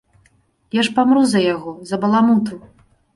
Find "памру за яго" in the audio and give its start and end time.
0.95-1.73